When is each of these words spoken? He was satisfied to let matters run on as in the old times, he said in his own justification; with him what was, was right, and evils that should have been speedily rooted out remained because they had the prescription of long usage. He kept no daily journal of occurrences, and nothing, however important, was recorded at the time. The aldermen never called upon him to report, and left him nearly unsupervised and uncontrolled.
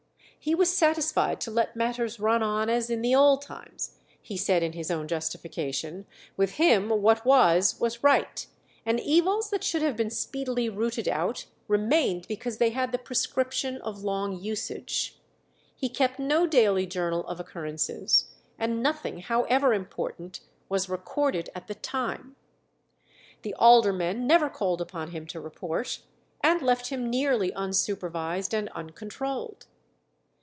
He 0.43 0.55
was 0.55 0.75
satisfied 0.75 1.39
to 1.41 1.51
let 1.51 1.75
matters 1.75 2.19
run 2.19 2.41
on 2.41 2.67
as 2.67 2.89
in 2.89 3.03
the 3.03 3.13
old 3.13 3.43
times, 3.43 3.99
he 4.19 4.35
said 4.37 4.63
in 4.63 4.71
his 4.73 4.89
own 4.89 5.07
justification; 5.07 6.07
with 6.35 6.53
him 6.53 6.89
what 6.89 7.23
was, 7.23 7.79
was 7.79 8.03
right, 8.03 8.47
and 8.83 8.99
evils 8.99 9.51
that 9.51 9.63
should 9.63 9.83
have 9.83 9.95
been 9.95 10.09
speedily 10.09 10.67
rooted 10.67 11.07
out 11.07 11.45
remained 11.67 12.27
because 12.27 12.57
they 12.57 12.71
had 12.71 12.91
the 12.91 12.97
prescription 12.97 13.77
of 13.83 14.03
long 14.03 14.35
usage. 14.35 15.19
He 15.75 15.89
kept 15.89 16.17
no 16.17 16.47
daily 16.47 16.87
journal 16.87 17.23
of 17.27 17.39
occurrences, 17.39 18.29
and 18.57 18.81
nothing, 18.81 19.19
however 19.19 19.75
important, 19.75 20.39
was 20.69 20.89
recorded 20.89 21.51
at 21.53 21.67
the 21.67 21.75
time. 21.75 22.35
The 23.43 23.53
aldermen 23.59 24.25
never 24.25 24.49
called 24.49 24.81
upon 24.81 25.11
him 25.11 25.27
to 25.27 25.39
report, 25.39 25.99
and 26.43 26.63
left 26.63 26.87
him 26.87 27.11
nearly 27.11 27.51
unsupervised 27.51 28.55
and 28.55 28.69
uncontrolled. 28.69 29.67